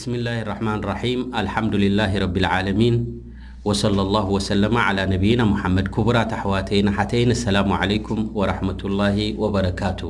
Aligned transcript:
بስ 0.00 0.08
اله 0.18 0.36
لرحማن 0.44 0.78
ራم 0.92 1.20
لحمዱله 1.46 2.10
ረب 2.24 2.36
العمن 2.42 2.94
وصلى 3.68 4.00
الله 4.06 4.26
وسلم 4.36 4.74
على 4.86 5.02
ነብና 5.12 5.40
محመድ 5.52 5.86
ክቡራት 5.94 6.30
ኣحዋተይና 6.38 6.86
ሓተይ 6.96 7.22
لسላم 7.30 7.68
علኩ 7.80 8.06
ورحمة 8.38 8.80
الله 8.88 9.16
وبረካቱ 9.42 10.00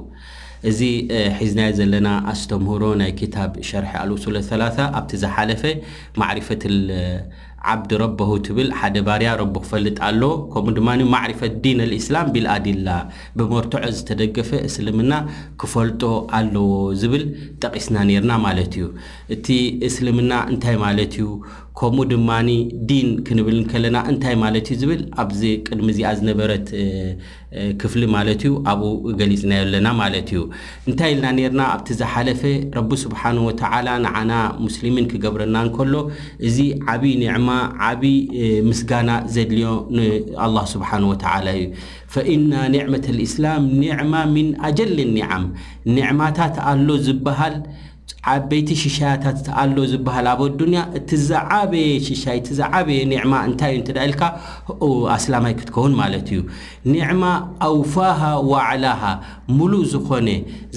እዚ 0.71 0.80
eh, 1.18 1.29
ሒዝና 1.39 1.61
ዘለና 1.79 2.08
ኣስተምهሮ 2.32 2.82
ናይ 3.00 3.11
ክታብ 3.21 3.50
شርሒ 3.68 3.90
ኣልሱለ 4.03 4.36
ثላث 4.50 4.76
ኣብቲ 4.98 5.11
ዝሓለፈ 5.22 5.62
ማፈة 6.21 6.63
ዓብዲ 7.73 7.91
ረበሁ 8.03 8.29
ትብል 8.46 8.69
ሓደ 8.81 8.96
ባርያ 9.07 9.31
ረቡ 9.41 9.55
ክፈልጥ 9.64 9.96
ኣለ 10.07 10.23
ከምኡ 10.53 10.75
ድማ 10.77 10.89
ማዕሪፈት 11.14 11.55
ዲን 11.64 11.81
ልእስላም 11.91 12.29
ቢልኣዲላ 12.35 12.89
ብመርቶዖ 13.39 13.85
ዝተደገፈ 13.96 14.50
እስልምና 14.69 15.13
ክፈልጦ 15.63 16.03
ኣለዎ 16.39 16.71
ዝብል 17.00 17.25
ጠቂስና 17.64 17.96
ነርና 18.11 18.33
ማለት 18.46 18.73
እዩ 18.79 18.86
እቲ 19.36 19.46
እስልምና 19.89 20.33
እንታይ 20.53 20.79
ማለት 20.86 21.14
እዩ 21.21 21.27
ከምኡ 21.79 22.04
ድማኒ 22.12 22.48
ዲን 22.88 23.08
ክንብል 23.26 23.54
ንከለና 23.62 23.96
እንታይ 24.12 24.34
ማለት 24.42 24.66
እዩ 24.72 24.76
ዝብል 24.80 25.00
ኣብዚ 25.22 25.42
ቅድሚ 25.66 25.86
እዚኣ 25.94 26.08
ዝነበረት 26.18 26.68
ክፍሊ 27.80 28.02
ማለት 28.14 28.40
እዩ 28.48 28.52
ኣብኡ 28.70 28.88
ገሊፅናየ 29.20 29.60
ኣለና 29.66 29.86
ማለት 30.00 30.29
እዩ 30.32 30.40
እንታይ 30.88 31.10
ኢልና 31.14 31.26
ኔርና 31.38 31.60
ኣብቲ 31.74 31.88
ዝሓለፈ 32.00 32.42
ረቢ 32.78 32.91
ስብሓን 33.05 33.38
ወተዓላ 33.48 33.88
ንዓና 34.06 34.33
ሙስሊሚን 34.64 35.06
ክገብረና 35.12 35.56
ንከሎ 35.69 35.94
እዚ 36.48 36.58
ዓብዪ 36.94 37.12
ኒዕማ 37.22 37.48
ዓብዪ 37.90 38.12
ምስጋና 38.70 39.10
ዘድልዮ 39.36 39.68
ንኣላህ 39.98 40.66
ስብሓን 40.74 41.06
ወተዓላ 41.12 41.46
እዩ 41.62 41.66
ፈእና 42.14 42.52
ኒዕመት 42.77 43.06
ልእስላም 43.20 43.62
ኒዕማ 43.84 44.14
ምን 44.34 44.50
ኣጀል 44.70 44.98
ኒዓም 45.18 45.46
ኒዕማታት 45.98 46.55
ኣሎ 46.72 46.88
ዝበሃል 47.08 47.56
ዓበይቲ 48.32 48.68
ሽሻያታት 48.80 49.44
ኣሎ 49.60 49.76
ዝበሃል 49.90 50.26
ኣብ 50.32 50.40
ኣዱንያ 50.46 50.80
እቲ 50.98 51.08
ዝዓበየ 51.28 51.92
ሽሻይ 52.08 52.36
እቲ 52.40 52.48
ዝዓበየ 52.58 52.98
ኒዕማ 53.12 53.32
እንታይ 53.48 53.70
እዩ 53.74 53.78
ንትዳ 53.82 53.98
ኢልካ 54.08 54.22
ኣስላማይ 55.16 55.54
ክትከውን 55.60 55.94
ማለት 56.00 56.27
እዩ 56.32 56.40
ኒዕማ 56.94 57.22
ኣውፋሃ 57.68 58.20
ወኣዕላሃ 58.50 59.02
ሙሉእ 59.60 59.86
ዝኾነ 59.92 60.28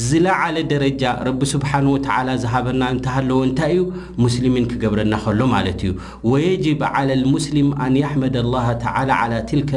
ዝለዓለ 0.07 0.55
ደረጃ 0.73 1.03
ረቢ 1.29 1.41
ስብሓን 1.53 1.89
ወተላ 1.95 2.29
ዝሃበና 2.45 2.81
እንታሃለዎ 2.95 3.39
እንታይ 3.49 3.73
እዩ 3.77 3.83
ሙስልሚን 4.25 4.69
ክገብረና 4.71 5.13
ከሎ 5.25 5.41
ማለት 5.55 5.81
እዩ 5.87 5.91
ወየጅብ 6.33 6.81
ዓላ 6.95 7.09
ልሙስሊም 7.23 7.69
ኣን 7.87 7.95
ያሕመድ 8.03 8.37
ላሃ 8.53 8.69
ተዓላ 8.85 9.11
ትልከ 9.51 9.71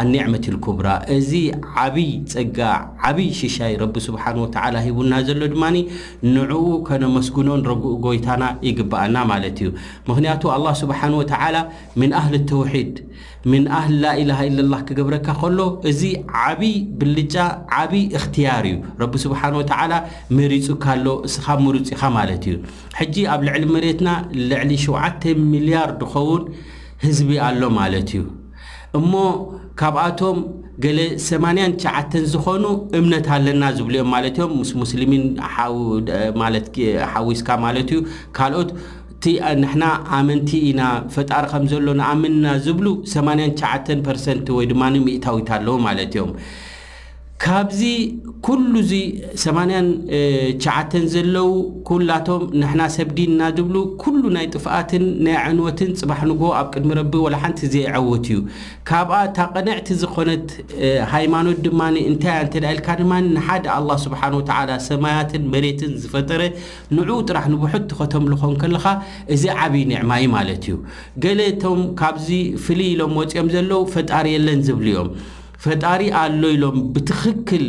ኣኒዕመት 0.00 0.44
ኩብራ 0.64 0.88
እዚ 1.14 1.30
ዓብይ 1.84 2.10
ፀጋ 2.32 2.58
ዓብይ 3.06 3.28
ሽሻይ 3.38 3.72
ረቢ 3.80 3.94
ስብሓን 4.04 4.36
ወተላ 4.42 4.74
ሂቡና 4.84 5.12
ዘሎ 5.28 5.40
ድማኒ 5.54 5.76
ንዕኡ 6.34 6.64
ከነመስጉኖን 6.88 7.62
ረጉኡ 7.70 7.94
ጎይታና 8.04 8.44
ይግባኣና 8.68 9.16
ማለት 9.30 9.56
እዩ 9.64 9.70
ምኽንያቱ 10.08 10.42
ኣላ 10.56 10.66
ስብሓን 10.82 11.16
ወተዓላ 11.20 11.56
ምን 12.02 12.12
ኣህሊ 12.20 12.34
ተውሒድ 12.52 12.92
ምን 13.52 13.64
ኣህሊ 13.78 13.94
ላኢላሃ 14.04 14.40
ኢለ 14.50 14.58
ላ 14.72 14.76
ክገብረካ 14.90 15.26
ከሎ 15.40 15.58
እዚ 15.92 16.02
ዓብይ 16.44 16.76
ብልጫ 17.00 17.34
ዓብይ 17.80 18.04
እኽትያር 18.18 18.64
እዩ 18.70 18.76
ረቢ 19.02 19.12
ስብሓን 19.24 19.56
ወተላ 19.60 19.92
መሪፁ 20.40 20.68
ካሎ 20.84 21.06
እስኻ 21.30 21.46
ምርፅኻ 21.66 22.02
ማለት 22.18 22.46
እዩ 22.52 22.56
ሕጂ 23.00 23.16
ኣብ 23.34 23.42
ልዕሊ 23.48 23.64
መሬትና 23.76 24.08
ልዕሊ 24.52 24.70
7ተ 24.86 25.22
ሚልያር 25.52 25.90
ድኸውን 26.02 26.44
ህዝቢ 27.06 27.32
ኣሎ 27.48 27.60
ማለት 27.80 28.10
እዩ 28.18 28.22
እሞ 28.98 29.12
ካብኣቶም 29.80 30.38
ገለ 30.84 30.98
899 31.26 32.16
ዝኾኑ 32.32 32.64
እምነት 32.98 33.26
ኣለና 33.36 33.62
ዝብሉ 33.76 33.94
እዮም 34.00 34.10
ማለት 34.14 34.34
እዮም 34.38 34.50
ምስ 34.60 34.70
ሙስሊሚን 34.80 35.24
ሓዊስካ 37.12 37.48
ማለት 37.66 37.90
እዩ 37.96 38.00
ካልኦት 38.38 38.70
እቲ 39.14 39.24
ንሕና 39.62 39.84
ኣመንቲ 40.18 40.50
ኢና 40.68 40.82
ፈጣሪ 41.14 41.44
ከም 41.52 41.64
ዘሎ 41.72 41.88
ንኣምንና 42.00 42.46
ዝብሉ 42.66 42.86
899 43.14 44.52
ወይ 44.58 44.66
ድማ 44.72 44.82
ሚእታዊት 45.06 45.50
ኣለዉ 45.58 45.76
ማለት 45.86 46.12
እዮም 46.16 46.30
ካብዚ 47.44 47.78
ኩሉዚ 48.46 48.92
8 49.44 49.78
99 50.64 50.92
ዘለው 51.14 51.48
ኩላቶም 51.88 52.42
ንሕና 52.60 52.82
ሰብዲ 52.96 53.18
እናድብሉ 53.30 53.74
ኩሉ 54.02 54.20
ናይ 54.36 54.46
ጥፍኣትን 54.54 55.04
ናይ 55.26 55.36
ዕንወትን 55.48 55.90
ፅባሕ 56.02 56.20
ንጎ 56.30 56.42
ኣብ 56.58 56.68
ቅድሚ 56.74 56.90
ረቢ 57.00 57.12
ወላ 57.24 57.36
ሓንቲ 57.44 57.60
ዘዓውት 57.74 58.26
እዩ 58.34 58.38
ካብኣ 58.90 59.16
ታቐነዕቲ 59.38 59.88
ዝኮነት 60.02 60.46
ሃይማኖት 61.16 61.58
ድማ 61.66 61.80
እንታይ 62.12 62.32
እያ 62.36 62.42
እንተዳ 62.46 62.64
ኢልካ 62.76 62.88
ድማ 63.02 63.12
ንሓደ 63.34 63.66
ኣላ 63.78 63.90
ስብሓን 64.04 64.36
ወላ 64.40 64.78
ሰማያትን 64.88 65.44
መሬትን 65.56 65.92
ዝፈጠረ 66.04 66.40
ንዑ 66.98 67.10
ጥራሕ 67.30 67.44
ንብሑድ 67.56 67.84
ት 67.90 68.00
ኸቶምዝኾን 68.00 68.54
ከለካ 68.64 68.86
እዚ 69.36 69.44
ዓብዪ 69.58 69.82
ንዕማ 69.92 70.12
ይ 70.24 70.28
ማለት 70.38 70.64
እዩ 70.72 70.76
ገሌ 71.26 71.42
ቶም 71.64 71.82
ካብዚ 72.02 72.28
ፍልይ 72.66 72.90
ኢሎም 72.96 73.14
ወፂኦም 73.22 73.50
ዘለው 73.58 73.82
ፈጣሪ 73.96 74.26
የለን 74.38 74.62
ዝብሉ 74.70 74.86
እዮም 74.96 75.10
ፈጣሪ 75.64 76.00
ኣሎ 76.22 76.42
ኢሎም 76.54 76.76
ብትኽክል 76.94 77.64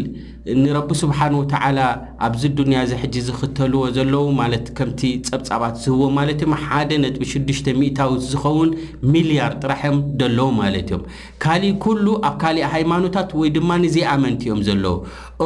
ንረቢ 0.61 0.89
ስብሓን 1.01 1.33
ወተዓላ 1.41 1.79
ኣብዚ 2.25 2.43
ዱንያ 2.57 2.77
እዚ 2.85 2.93
ሕጂ 3.01 3.15
ዝኽተልዎ 3.27 3.81
ዘለዉ 3.97 4.25
ማለት 4.39 4.65
ከምቲ 4.77 5.01
ፀብጻባት 5.27 5.75
ዝህዎ 5.83 6.01
ማለት 6.17 6.39
እዮም 6.45 6.55
ሓደ 6.63 6.89
ነጥ6ዱሽተሚታዊ 7.03 8.11
ዝኸውን 8.31 8.71
ሚልያር 9.13 9.53
ጥራሕም 9.61 9.97
ደለዉ 10.21 10.47
ማለት 10.61 10.89
እዮም 10.91 11.03
ካሊእ 11.45 11.77
ኩሉ 11.85 12.05
ኣብ 12.29 12.35
ካሊእ 12.43 12.67
ሃይማኖታት 12.75 13.31
ወይ 13.41 13.51
ድማ 13.57 13.69
ንዘኣመንቲኦም 13.85 14.61
ዘለዉ 14.69 14.95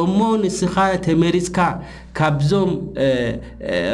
እሞ 0.02 0.18
ንስኻ 0.42 0.74
ተመሪፅካ 1.06 1.58
ካብዞም 2.18 2.70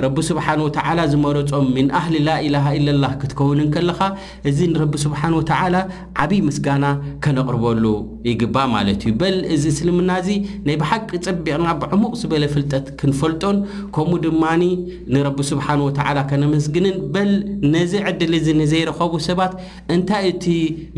ረቢ 0.05 0.17
ስብሓንወተዓላ 0.29 0.99
ዝመረፆም 1.13 1.67
ምን 1.77 1.87
ኣህሊ 1.99 2.15
ላኢላሃ 2.29 2.67
ኢለላ 2.79 3.05
ክትከውንን 3.21 3.69
ከለካ 3.75 4.01
እዚ 4.51 4.59
ንረቢ 4.73 4.93
ስብሓን 5.05 5.35
ወተዓላ 5.41 5.75
ዓብይ 6.25 6.41
ምስጋና 6.49 6.85
ከነቕርበሉ 7.25 7.85
ይግባ 8.31 8.57
ማለት 8.77 9.03
እዩ 9.07 9.13
በል 9.23 9.37
እዚ 9.57 9.65
እስልምና 9.75 10.11
እዚ 10.23 10.29
ይ 10.75 10.81
ሓቂ 10.95 11.11
ፀቢቕና 11.27 11.69
ብዕሙቕ 11.83 12.13
ዝበለ 12.21 12.45
ፍልጠት 12.55 12.87
ክንፈልጦን 13.01 13.57
ከምኡ 13.95 14.13
ድማ 14.25 14.43
ንረቢ 15.15 15.39
ስብሓን 15.51 15.81
ወተዓላ 15.87 16.19
ከነመስግንን 16.31 16.97
በል 17.15 17.31
ነዚ 17.75 17.93
ዕድል 18.11 18.33
እዚ 18.39 18.47
ንዘይረኸቡ 18.61 19.15
ሰባት 19.29 19.55
እንታይ 19.97 20.25
እቲ 20.33 20.45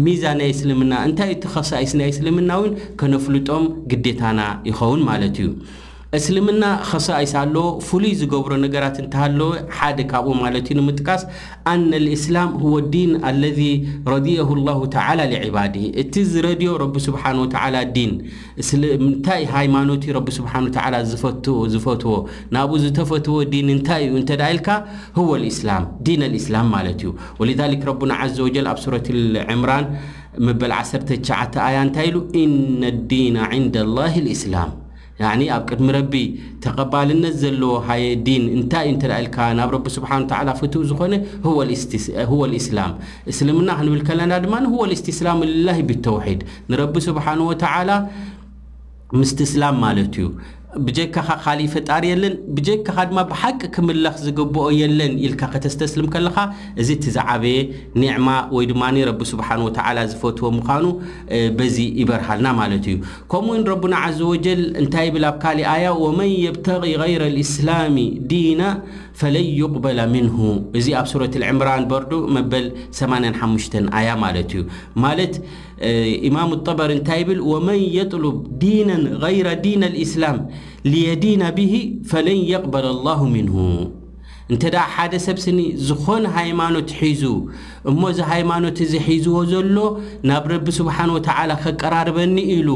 ሚዛ 0.06 0.24
ናይ 0.40 0.52
ስልምና 0.60 0.92
እንታይ 1.08 1.32
እቲ 1.36 1.44
ከሳይስ 1.54 1.94
ናይስልምና 2.02 2.50
ውን 2.62 2.74
ከነፍልጦም 3.02 3.66
ግዴታና 3.92 4.40
ይኸውን 4.70 5.02
ማለት 5.10 5.36
እዩ 5.44 5.50
እስልምና 6.16 6.64
ከሰ 6.88 7.06
ይሰኣለዎ 7.22 7.64
ፍሉይ 7.86 8.12
ዝገብሮ 8.18 8.50
ነገራት 8.64 8.96
እንተሃለወ 9.02 9.48
ሓደ 9.76 9.98
ካብኡ 10.10 10.32
ማለት 10.42 10.66
ዩ 10.70 10.74
ንምጥቃስ 10.78 11.22
ኣና 11.72 11.90
እስላም 12.16 12.50
ዲን 12.92 13.12
ለذ 13.42 13.60
ረضي 14.12 14.36
لله 14.58 14.78
لባድ 15.46 15.74
እቲ 16.02 16.14
ዝረድዮ 16.32 16.70
ብ 16.94 17.02
ስብه 17.06 17.24
ታይ 19.26 19.42
ሃይማኖት 19.56 20.04
ስ 20.36 20.38
ዝፈትዎ 21.74 22.14
ናብኡ 22.58 22.74
ዝተፈትዎ 22.84 23.38
ዲን 23.52 23.66
እንታይ 23.76 24.02
እዩ 24.12 24.16
እተዳ 24.22 24.42
ኢልካ 24.52 24.68
ስላ 25.58 25.70
ዲ 26.06 26.40
ስላም 26.46 26.66
ማለት 26.78 27.02
እዩ 27.04 27.12
ረና 27.90 28.22
ዘ 28.40 28.50
ኣብ 28.72 28.78
ሱ 28.86 29.04
ዕምራን 29.58 29.84
በ 30.58 30.60
199 30.70 31.70
እንታይ 31.86 32.08
ሉ 32.14 32.26
ነ 32.82 32.96
ዲና 33.10 33.36
ንل 33.62 34.28
እስላም 34.38 34.70
ኣብ 35.56 35.62
ቅድሚ 35.70 35.86
ረቢ 35.96 36.14
ተቐባልነት 36.64 37.34
ዘለዎ 37.42 37.70
ሃ 37.86 37.94
ዲን 38.26 38.42
እንታይ 38.56 38.84
ዩ 38.90 38.96
ተኢልካ 39.02 39.36
ናብ 39.58 39.70
ረቢ 39.76 39.86
ስብሓን 39.96 40.22
ፍት 40.60 40.74
ዝኮነ 40.90 41.14
ህወ 42.30 42.40
እስላም 42.62 42.92
እስልምና 43.32 43.68
ክንብል 43.80 44.02
ከለና 44.08 44.32
ድማ 44.44 44.54
هወ 44.72 44.82
ስትስላም 45.00 45.38
ላه 45.66 45.78
ብተውሒድ 45.90 46.40
ንረቢ 46.70 46.94
ስብሓንه 47.08 47.44
وተላ 47.50 47.90
ምስቲ 49.18 49.38
እስላም 49.48 49.74
ማለት 49.84 50.12
እዩ 50.20 50.26
ብጀካኻ 50.86 51.28
ካሊእ 51.44 51.66
ይፈጣሪ 51.68 52.02
የለን 52.12 52.34
ብጀካኻ 52.56 52.98
ድማ 53.10 53.18
ብሓቂ 53.30 53.60
ክምለኽ 53.74 54.16
ዝግብኦ 54.24 54.66
የለን 54.80 55.12
ኢልካ 55.26 55.42
ከተስተስልም 55.54 56.08
ከለካ 56.14 56.36
እዚ 56.82 56.88
እት 56.96 57.04
ዝዓበየ 57.16 57.58
ኒዕማ 58.02 58.28
ወይ 58.56 58.66
ድማ 58.72 58.82
ረቢ 59.10 59.20
ስብሓን 59.32 59.62
ወተ 59.68 59.78
ዝፈትዎ 60.12 60.48
ምኳኑ 60.58 60.84
በዚ 61.58 61.76
ይበርሃልና 62.00 62.48
ማለት 62.60 62.84
እዩ 62.92 62.96
ከምኡእውን 63.32 63.64
ረብና 63.70 63.94
ዘወጀል 64.18 64.60
እንታይ 64.82 65.08
ብል 65.16 65.26
ኣብ 65.30 65.36
ካሊእ 65.44 65.68
ኣያ 65.74 65.86
ወመን 66.04 66.30
የብተ 66.44 66.66
ይረ 67.04 67.22
ልእስላሚ 67.36 67.96
ዲና 68.32 68.60
فለን 69.20 69.46
يقبل 69.62 69.98
نه 70.14 70.36
እዚ 70.78 70.86
ኣብ 71.00 71.08
ረة 71.20 71.34
الዕምራን 71.40 71.84
በር 71.90 72.02
መበል 72.36 72.66
85 72.98 73.74
ኣ 73.98 74.16
ማለት 74.24 74.50
እዩ 74.54 74.62
ማለት 75.04 75.34
ኢማም 76.28 76.50
الطበር 76.58 76.90
እንታይ 76.96 77.18
ይብል 77.22 77.40
وመን 77.52 77.80
يطلب 77.98 78.36
ዲና 78.62 78.88
غይረ 79.24 79.48
ዲيና 79.64 79.82
الእسላም 79.92 80.38
لየዲና 80.92 81.42
ብه 81.58 81.74
فለን 82.10 82.38
يقበل 82.54 82.86
الله 82.94 83.20
ምንه 83.34 83.56
እንተ 84.52 84.62
ሓደ 84.94 85.12
ሰብ 85.26 85.36
ስኒ 85.44 85.58
ዝኾን 85.86 86.24
ሃይማኖት 86.36 86.88
ሒዙ 87.00 87.22
እሞ 87.90 88.00
እዚ 88.12 88.18
ሃይማኖት 88.32 88.78
ዝ 88.90 89.00
ሒዝዎ 89.06 89.34
ዘሎ 89.52 89.76
ናብ 90.28 90.44
ረቢ 90.52 90.66
ስብሓنه 90.80 91.12
وተ 91.16 91.28
ከቀራርበኒ 91.62 92.36
ኢሉ 92.56 92.68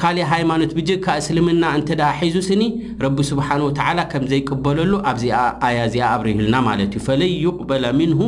ካሊእ 0.00 0.26
ሃይማኖት 0.30 0.70
ብጅግ 0.76 0.98
ካ 1.04 1.12
እስልምና 1.20 1.64
እንተ 1.76 1.90
ሒዙ 2.18 2.34
ስኒ 2.48 2.62
ረቢ 3.04 3.16
ስብሓን 3.28 3.62
ወ 3.66 3.70
ከምዘይቅበለሉ 4.12 4.92
ኣብዚ 5.10 5.24
ኣያ 5.66 5.78
ዚኣ 5.94 6.08
ኣብርይብልና 6.16 6.56
ማለት 6.68 6.90
እዩ 6.96 7.00
ፈለን 7.06 7.30
ይقበለ 7.44 7.84
ምንሁ 8.00 8.20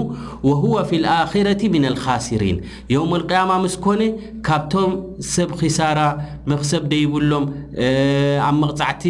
ወه 0.49 0.75
ፊ 0.89 1.01
ልኣረት 1.05 1.61
ምና 1.75 1.85
ልካሲሪን 1.97 2.59
የውም 2.95 3.13
ልቅያማ 3.21 3.51
ምስ 3.65 3.77
ኮነ 3.87 4.03
ካብቶም 4.49 4.93
ሰብ 5.35 5.53
ኺሳራ 5.63 6.01
መክሰብ 6.53 6.83
ደይብሎም 6.93 7.45
ኣብ 8.49 8.57
መቕፃዕቲ 8.65 9.05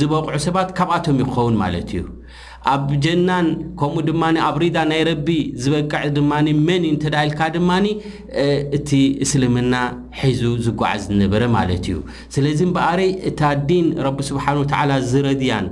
ዝበቑዑ 0.00 0.36
ሰባት 0.48 0.70
ካብኣቶም 0.78 1.18
ይክኸውን 1.22 1.56
ማለት 1.64 1.88
እዩ 1.98 2.04
ኣብ 2.70 2.82
ጀናን 3.04 3.46
ከምኡ 3.78 4.02
ድማ 4.08 4.22
ኣብ 4.48 4.56
ሪዳ 4.62 4.76
ናይ 4.90 5.00
ረቢ 5.08 5.26
ዝበቅዕ 5.62 6.02
ድማ 6.16 6.32
መን 6.66 6.82
እዩእንተዳኢልካ 6.86 7.40
ድማ 7.56 7.70
እቲ 8.76 8.90
እስልምና 9.24 9.74
ሒዙ 10.20 10.42
ዝጓዓዝ 10.66 11.00
ዝነበረ 11.10 11.42
ማለት 11.56 11.84
እዩ 11.92 11.98
ስለዚ 12.34 12.60
በኣርይ 12.76 13.10
እታ 13.30 13.40
ዲን 13.70 13.86
ረቢ 14.06 14.18
ስብሓን 14.30 14.60
ወተላ 14.62 14.90
ዝረድያን 15.10 15.66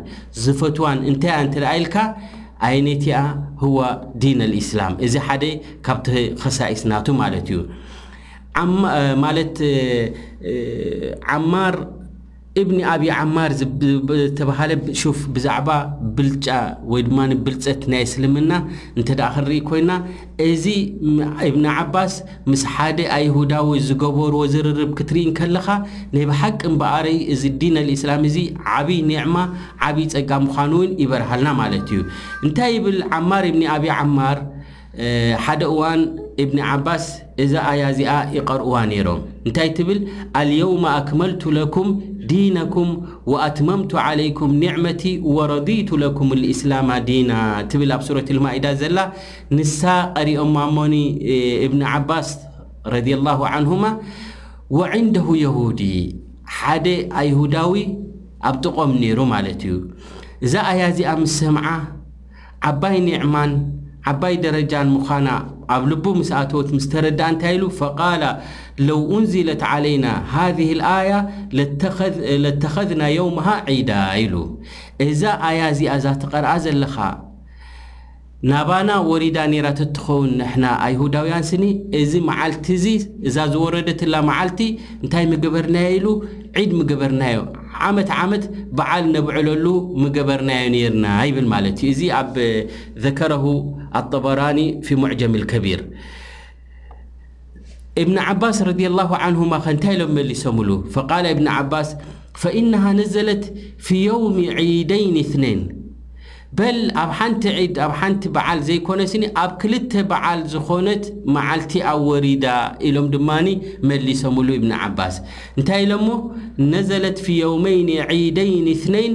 ዝፈትዋን 0.44 0.98
እንታይ 1.10 1.32
እያ 1.34 1.38
እንተዳይልካ 1.46 1.96
ዓይነት 2.69 3.04
ኣ 3.20 3.22
ህዋ 3.62 3.78
ዲን 4.25 4.40
ልእስላም 4.54 4.96
እዚ 5.06 5.14
ሓደ 5.28 5.44
ካብቲ 5.87 6.08
ከሳኢስናቱ 6.42 7.06
ማለት 7.22 7.46
እዩ 7.54 7.60
ማለት 9.25 9.56
ዓማር 11.38 11.75
እብኒ 12.62 12.79
ኣብ 12.93 13.03
ዓማር 13.19 13.51
ዝተበሃለ 13.61 14.73
ሹፍ 15.01 15.19
ብዛዕባ 15.35 15.69
ብልጫ 16.17 16.47
ወይ 16.93 17.03
ድማ 17.07 17.19
ንብልፀት 17.31 17.81
ናይ 17.93 18.05
ስልምና 18.12 18.53
እንተደ 18.99 19.21
ክንርኢ 19.35 19.59
ኮይንና 19.69 19.93
እዚ 20.49 20.65
እብኒ 21.49 21.65
ዓባስ 21.83 22.12
ምስ 22.51 22.62
ሓደ 22.75 22.99
ኣይሁዳዊ 23.17 23.71
ዝገበርዎ 23.89 24.41
ዝርርብ 24.55 24.91
ክትርኢን 25.01 25.31
ከለኻ 25.41 25.67
ናይ 26.15 26.25
ብሓቂ 26.31 26.61
ምበኣር 26.75 27.07
እዚ 27.35 27.43
ዲን 27.62 27.77
ልእስላም 27.89 28.25
እዚ 28.31 28.37
ዓብይ 28.77 29.01
ኒዕማ 29.11 29.37
ዓብይ 29.89 30.07
ፀጋ 30.17 30.31
ምዃኑ 30.47 30.73
እውን 30.81 30.91
ይበርሃልና 31.05 31.49
ማለት 31.62 31.87
እዩ 31.93 32.01
እንታይ 32.47 32.77
ብል 32.87 33.01
ዓማር 33.19 33.45
እብኒ 33.53 33.62
ኣብ 33.77 33.85
ዓማር 34.01 34.39
ሓደ 35.45 35.62
እዋ 35.73 35.81
እብ 36.42 36.52
ዓባስ 36.72 37.04
እዛ 37.42 37.52
ኣያ 37.70 37.82
እዚኣ 37.92 38.12
ይቐርእዋ 38.37 38.75
ነይሮም 38.90 39.20
እንታይ 39.48 39.69
ትብል 39.78 39.98
አልየوم 40.40 40.84
ኣክመልቱ 40.98 41.42
ለኩም 41.58 41.88
ዲነኩም 42.31 42.88
وአትመምቱ 43.32 43.90
عለይኩም 44.04 44.50
ኒዕመቲ 44.62 45.02
وረضيቱ 45.37 45.88
ለኩም 46.04 46.28
اእስላማ 46.52 46.88
ዲና 47.08 47.31
ትብል 47.72 47.90
ኣብ 47.96 48.02
ሱረة 48.08 48.28
ልማኢዳ 48.37 48.66
ዘላ 48.82 48.98
ንሳ 49.56 49.81
ቀሪኦም 50.20 50.50
ማሞኒ 50.58 50.94
እብኒ 51.66 51.81
ዓባስ 51.96 52.28
ረض 52.94 53.06
لላه 53.16 53.38
عንهማ 53.52 53.84
وዕንደሁ 54.78 55.26
የهዲ 55.44 55.81
ሓደ 56.58 56.87
ኣይሁዳዊ 57.20 57.75
ኣብ 58.48 58.54
ጥቖም 58.64 58.92
ነይሩ 59.02 59.19
ማለት 59.34 59.60
እዩ 59.69 59.75
እዛ 60.46 60.52
ኣያ 60.70 60.82
ዚኣ 60.98 61.10
ምስ 61.22 61.32
ሰምዓ 61.40 61.66
ዓባይ 62.70 62.96
ኒዕማን 63.08 63.50
ዓባይ 64.10 64.34
ደረጃን 64.44 64.88
ምዃና 64.96 65.28
ኣብ 65.75 65.82
ልب 65.93 66.05
ምስኣተት 66.20 66.69
ምስ 66.76 66.84
ተረዳ 66.93 67.20
እንታይ 67.32 67.56
ሉ 67.62 67.64
فቃل 67.81 68.22
ለو 68.88 69.00
اንዚለት 69.17 69.62
عለيና 69.70 70.06
ሃذه 70.34 70.70
اኣያة 70.90 71.20
ለተከذና 72.44 73.02
يوم 73.20 73.37
ዒዳ 73.78 73.90
ኢሉ 74.22 74.34
እዛ 75.08 75.22
ኣያ 75.49 75.61
እዚኣ 75.72 75.90
ዛተቐርአ 76.05 76.50
ዘለኻ 76.64 76.94
ናባና 78.48 78.90
ወሪዳ 79.08 79.38
ነራት 79.52 79.81
እትኸውን 79.84 80.31
ንሕና 80.40 80.66
ኣይሁዳውያን 80.84 81.44
ስኒ 81.48 81.64
እዚ 81.98 82.12
መዓልቲ 82.28 82.66
እዚ 82.78 82.87
እዛ 83.28 83.37
ዝወረደት 83.54 84.00
ላ 84.12 84.20
መዓልቲ 84.28 84.60
እንታይ 85.02 85.25
ምግበርናዮ 85.32 85.88
ኢሉ 85.96 86.06
ዒድ 86.58 86.70
ምገበርናዮ 86.78 87.40
ዓመት 87.88 88.08
ዓመት 88.22 88.44
በዓል 88.78 89.04
ነብዕለሉ 89.16 89.66
ምገበርናዮ 90.02 90.62
ነይርና 90.75 91.06
ይብል 91.31 91.46
ማለት 91.54 91.76
እዩ 91.81 91.90
እዚ 91.94 92.00
ኣብ 92.20 92.32
ዘከረሁ 93.06 93.44
ኣጠበራኒ 94.00 94.60
ፊ 94.87 94.96
ሙዕጀም 95.02 95.34
ከቢር 95.52 95.82
እብኒ 98.02 98.16
ዓባስ 98.32 98.58
ረ 98.69 98.72
ላه 99.00 99.12
ንሁማ 99.34 99.52
ከንታይ 99.66 99.94
ኢሎ 99.98 100.02
መሊሶምሉ 100.20 100.69
ቃ 101.02 101.20
እብኒ 101.34 101.46
ዓባስ 101.60 101.90
ፈእነሃ 102.44 102.84
ነዘለት 103.00 103.44
ፊ 103.87 104.00
የውም 104.06 104.37
ዒደይን 104.62 105.16
ትነይን 105.32 105.60
በل 106.58 106.79
ኣብ 107.00 107.11
ሓንቲ 107.19 107.43
ድ 107.75 107.79
ኣብ 107.85 107.93
ሓንቲ 108.00 108.23
بዓل 108.37 108.58
ዘيኮነسኒ 108.69 109.23
ኣብ 109.43 109.50
ክلተ 109.62 109.93
بዓል 110.11 110.41
ዝኮنት 110.52 111.05
مዓልቲ 111.35 111.73
ኣ 111.91 111.93
ورዳ 112.08 112.44
اሎም 112.88 113.06
ድማ 113.14 113.29
መلسምሉ 113.88 114.49
ابن 114.58 114.70
عبس 114.82 115.14
እንታይ 115.58 115.82
ሎሞ 115.93 116.06
نዘለት 116.73 117.19
في 117.25 117.32
يومይن 117.44 117.91
عደይን 118.08 118.67
اትነይن 118.75 119.14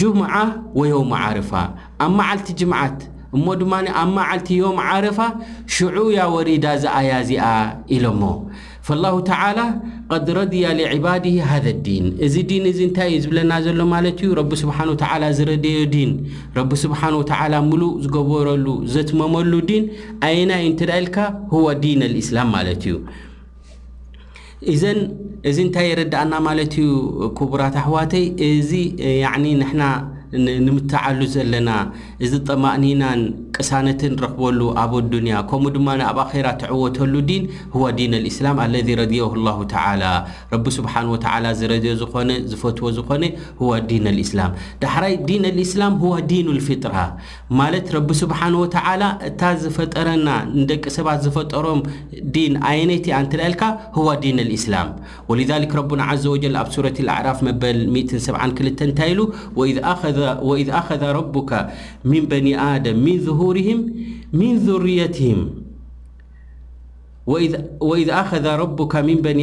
جمعة 0.00 0.44
ويوم 0.78 1.10
عرፋ 1.24 1.52
ኣብ 2.04 2.10
مዓልቲ 2.18 2.46
جمዓት 2.60 2.98
እሞ 3.36 3.44
ድማ 3.60 3.72
ኣብ 4.00 4.08
مዓልቲ 4.16 4.48
يم 4.62 4.78
عرፋ 4.88 5.18
شዑ 5.74 5.96
ያ 6.18 6.20
ورዳ 6.34 6.64
ዝኣيዝኣ 6.82 7.44
اሎم 7.96 8.22
اله 9.14 9.66
ድረድያ 10.28 10.66
ልዕባድ 10.78 11.24
ሃ 11.48 11.58
ዲን 11.86 12.04
እዚ 12.26 12.34
ዲን 12.50 12.64
እዚ 12.70 12.78
እንታይ 12.88 13.08
እዩ 13.12 13.18
ዝብለና 13.24 13.52
ዘሎ 13.66 13.80
ማለት 13.94 14.18
እዩ 14.24 14.30
ረቢ 14.40 14.52
ስብሓን 14.62 14.88
ወተላ 14.92 15.22
ዝረደዮ 15.38 15.82
ዲን 15.94 16.10
ረቢ 16.58 16.70
ስብሓን 16.84 17.14
ወተዓላ 17.20 17.54
ሙሉእ 17.70 17.92
ዝገበረሉ 18.04 18.66
ዘትመመሉ 18.94 19.52
ዲን 19.70 19.84
ኣይና 20.28 20.50
ዩ 20.64 20.68
ንትዳይልካ 20.74 21.16
ሁዋ 21.54 21.66
ዲን 21.84 22.02
ልእስላም 22.14 22.50
ማለት 22.56 22.82
እዩ 22.88 22.96
እዘን 24.72 24.98
እዚ 25.50 25.56
እንታይ 25.66 25.86
የረዳኣና 25.90 26.32
ማለት 26.48 26.74
እዩ 26.82 26.90
ክቡራት 27.38 27.76
ኣሕዋተይ 27.82 28.26
እዚ 28.56 28.72
ንና 29.62 29.80
ንምተዓሉ 30.66 31.20
ዘለና 31.36 31.70
እዚ 32.24 32.32
ጠማእኒናን 32.48 33.20
ቅሳነትን 33.56 34.12
ረኽበሉ 34.24 34.60
ኣብ 34.82 34.92
ዱንያ 35.14 35.34
ከምኡ 35.50 35.72
ድማ 35.74 35.88
ንኣብ 36.00 36.18
ኣኼራ 36.24 36.46
ትዕወተሉ 36.60 37.14
ዲን 37.30 37.42
ህወ 37.74 37.82
ዲን 37.98 38.12
ልእስላም 38.24 38.56
ኣለذ 38.64 38.88
ረድየ 39.00 39.24
ላሁ 39.46 39.58
ተላ 39.72 40.02
ረቢ 40.52 40.64
ስብሓን 40.78 41.08
ወተላ 41.14 41.44
ዝረድዮ 41.58 41.92
ዝኾነ 42.02 42.30
ዝፈትዎ 42.52 42.88
ዝኾነ 42.98 43.22
ወ 43.68 43.80
ዲን 43.90 44.06
ልእስላም 44.18 44.54
ዳሕራይ 44.84 45.16
ዲን 45.30 45.44
ልእስላም 45.58 45.94
ህዋ 46.04 46.14
ዲን 46.30 46.48
ልፊጥራ 46.58 46.94
ማለት 47.60 47.86
ረቢ 47.96 48.08
ስብሓንه 48.22 48.56
ወተዓላ 48.64 49.02
እታ 49.28 49.40
ዝፈጠረና 49.64 50.28
ንደቂ 50.60 50.84
ሰባት 50.96 51.20
ዝፈጠሮም 51.26 51.82
ዲን 52.36 52.54
ዓይነት 52.70 53.04
ያ 53.12 53.20
እንትላአልካ 53.26 53.60
ህዋ 53.98 54.08
ዲን 54.24 54.38
ኣልእስላም 54.46 54.88
ወልሊክ 55.30 55.72
ረብና 55.80 56.02
ዘ 56.24 56.26
ወጀል 56.36 56.56
ኣብ 56.64 56.68
ሱረት 56.78 56.98
ኣዕራፍ 57.18 57.38
መበል 57.48 57.78
172 57.98 58.86
እንታይ 58.88 59.10
ኢሉ 59.14 59.20
ወ 59.60 59.68
وإذ 60.30 60.70
اخذ 60.70 61.02
ربك 61.04 61.66
من 62.04 62.20
بني 62.20 62.60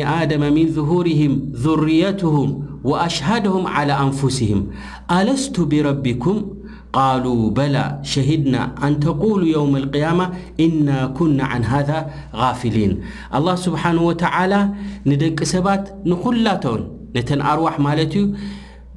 آدم 0.07 0.53
من 0.53 0.67
ظهورهم 0.67 1.39
ذريتهم 1.55 2.65
واشهدهم 2.86 3.67
على 3.67 3.93
انفسهم 3.93 4.67
الست 5.12 5.59
بربكم 5.59 6.45
قالوا 6.93 7.50
بلا 7.51 8.00
شهدنا 8.03 8.88
ان 8.88 9.00
تقولو 9.00 9.45
يوم 9.45 9.77
القيامة 9.77 10.31
انا 10.59 11.07
كن 11.07 11.41
عن 11.41 11.63
هذا 11.63 12.12
غافلين 12.36 13.01
الله 13.36 13.55
سبحانه 13.55 14.01
وتعالى 14.01 14.69
ندق 15.05 15.43
سبات 15.43 15.91
نلاتن 16.05 16.88
نتن 17.15 17.41
اروح 17.41 17.79
ملت 17.79 18.33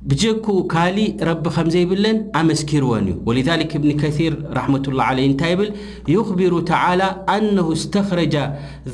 بج 0.04 0.26
رب 1.23 1.44
مزيلن 1.66 2.16
امسكرو 2.37 2.92
ولذلك 3.26 3.76
ابن 3.76 3.90
كثير 4.02 4.32
رحمةالله 4.59 5.02
عله 5.04 5.25
ل 5.59 5.62
يخبر 6.16 6.61
تعالى 6.61 7.09
انه 7.37 7.73
استخرج 7.73 8.35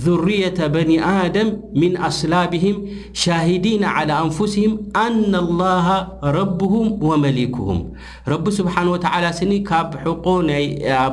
ذرية 0.05 0.59
بن 0.75 0.91
آدم 1.01 1.49
من 1.83 1.97
اصلابهم 1.97 2.77
شاهدين 3.13 3.85
على 3.85 4.13
انفسهم 4.19 4.73
ان 5.07 5.35
الله 5.45 5.89
ربهم 6.39 6.85
وملكهم 7.09 7.79
رب 8.29 8.47
سبحانه 8.51 8.91
وتعلى 8.91 9.29
س 9.41 9.43
ب 9.45 9.67
حق 10.03 10.29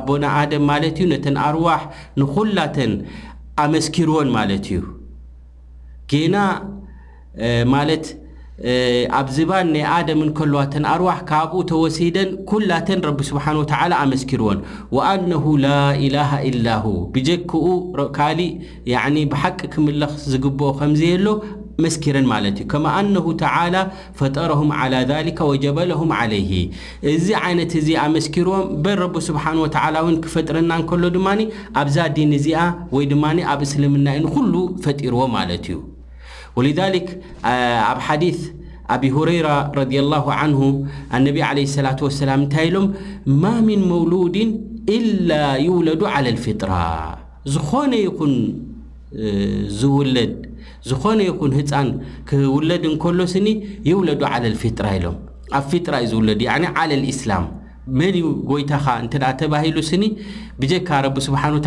بن 0.06 0.48
دم 0.50 1.36
ارواح 1.48 1.82
نل 2.18 2.92
مسكرو 3.72 4.16
ኣብ 9.18 9.26
ዝባን 9.36 9.66
ናይ 9.72 9.82
ኣደምንከልዋተን 9.96 10.84
ኣርዋሕ 10.92 11.18
ካብኡ 11.30 11.58
ተወሲደን 11.70 12.28
ኩላተን 12.50 13.00
ረብ 13.06 13.18
ስብሓን 13.28 13.56
ወተ 13.62 13.72
ኣመስኪርዎን 14.02 14.58
ኣነሁ 15.10 15.44
ላ 15.64 15.72
ኢላه 16.06 16.30
ኢላሁ 16.48 16.84
ብጀክኡ 17.14 17.64
ካሊእ 18.16 18.54
ብሓቂ 19.32 19.58
ክምልኽ 19.72 20.12
ዝግብኦ 20.32 20.68
ከምዝየሎ 20.78 21.26
መስኪረን 21.84 22.26
ማለት 22.32 22.56
እዩ 22.60 22.66
ከማ 22.72 22.86
ነሁ 23.14 23.26
ተላ 23.42 23.74
ፈጠረهም 24.18 24.70
ع 24.78 24.82
ذ 25.10 25.14
ጀበለهም 25.64 26.10
عለይሂ 26.18 26.50
እዚ 27.12 27.26
ይነት 27.50 27.72
እዚ 27.80 27.88
ኣመስኪርዎም 28.06 28.64
በ 28.84 28.94
ረብ 29.02 29.14
ስብሓ 29.28 29.44
ውን 30.06 30.16
ክፈጥረና 30.26 30.70
እከሎ 30.84 31.02
ድማ 31.16 31.28
ኣብዛ 31.82 31.98
ዲን 32.16 32.32
እዚኣ 32.38 32.62
ወይ 32.96 33.06
ድማ 33.12 33.24
ኣብ 33.52 33.60
እስልምና 33.68 34.06
ንኩሉ 34.24 34.54
ፈጢርዎ 34.86 35.22
ማለት 35.36 35.66
እዩ 35.70 35.76
ولذ 36.58 36.78
ኣብ 37.90 37.98
ሓዲث 38.06 38.38
ኣብ 38.94 39.02
هረራ 39.16 39.48
ረض 39.78 39.92
له 40.14 40.24
ه 40.40 40.42
ነቢ 41.26 41.36
عለ 41.48 41.58
ላة 41.86 41.98
وسላም 42.06 42.40
እንታይ 42.44 42.66
ሎም 42.74 42.86
ማ 43.42 43.44
ምن 43.68 43.80
መውሉድን 43.92 44.50
إل 44.96 45.28
يውለዱ 45.68 46.00
على 46.14 46.28
لፊጥራ 46.36 46.70
ዝኾነ 47.54 47.92
ይኩን 48.06 48.32
ዝውለድ 49.80 50.32
ዝኾነ 50.90 51.18
ይኹን 51.30 51.50
ህፃን 51.58 51.88
ክውለድ 52.28 52.82
እንከሎ 52.90 53.18
ስኒ 53.34 53.46
ይውለዱ 53.90 54.20
لፊጥራ 54.54 54.86
ኢሎም 54.96 55.16
ኣብ 55.58 55.64
ፊጥራ 55.72 55.92
እዩ 56.04 56.10
ዝውለድ 56.12 56.40
ل 56.90 56.92
لእስላም 57.04 57.44
መን 57.98 58.14
ጎይታኻ 58.50 58.84
እን 59.02 59.06
ተባሂሉ 59.40 59.76
ስኒ 59.90 60.02
ብካ 60.60 60.88
ረቢ 61.06 61.16
ስብሓን 61.26 61.52
و 61.58 61.60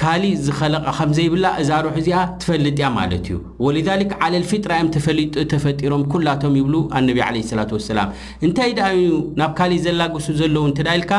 ካሊእ 0.00 0.38
ዝኸለቐ 0.44 0.86
ከምዘይብላ 0.98 1.44
እዛ 1.62 1.68
ርሑ 1.84 1.92
እዚኣ 2.00 2.20
ትፈልጥ 2.42 2.74
እያ 2.78 2.86
ማለት 2.96 3.24
እዩ 3.28 3.36
ወሊዛሊክ 3.64 4.10
ዓለል 4.26 4.46
ፊጥራዮም 4.50 4.88
ተፈሊጡ 4.96 5.34
ተፈጢሮም 5.52 6.02
ኩላቶም 6.12 6.54
ይብሉ 6.60 6.74
ኣነቢ 6.98 7.18
ለ 7.36 7.44
ስላት 7.50 7.70
ወሰላም 7.76 8.10
እንታይ 8.46 8.72
ደኣ 8.80 8.88
እዩ 9.02 9.12
ናብ 9.42 9.52
ካሊእ 9.58 9.82
ዘላግሱ 9.86 10.28
ዘለዉ 10.40 10.64
እንተዳይልካ 10.70 11.12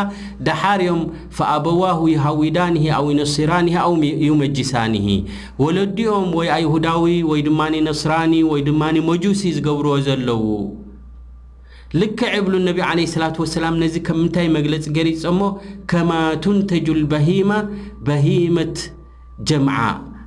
ደሓርኦም 0.47 1.01
ፈኣበዋህዊሃዊዳኒ 1.39 2.77
ኣብ 2.99 3.07
ነሲራኒ 3.23 3.69
ዩመጂሳኒሂ 4.29 5.17
ወለድኦም 5.65 6.29
ወይ 6.39 6.49
ኣይሁዳዊ 6.59 7.05
ወይ 7.33 7.41
ድማ 7.49 7.61
ነስራኒ 7.89 8.33
ወይ 8.53 8.63
ድማ 8.71 8.81
መጁሲ 9.11 9.41
ዝገብርዎ 9.59 9.95
ዘለዉ 10.09 10.43
ልክዕ 12.01 12.33
ብሉ 12.45 12.55
ነቢ 12.69 12.79
ዓለ 12.89 12.99
ሰላት 13.15 13.35
ወሰላም 13.41 13.75
ነዚ 13.81 13.95
ከምንታይ 14.07 14.47
መግለፂ 14.57 14.83
ገሪፆ 14.97 15.23
ሞ 15.39 15.41
ከማ 15.91 16.11
ቱንተጅ 16.43 16.85
ልበሂማ 17.01 17.51
በሂመት 18.07 18.77
ጀምዓ 19.49 19.77